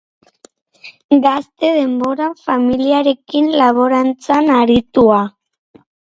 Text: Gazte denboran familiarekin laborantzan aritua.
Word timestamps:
Gazte 1.25 1.69
denboran 1.75 2.33
familiarekin 2.47 3.51
laborantzan 3.61 4.53
aritua. 4.57 5.23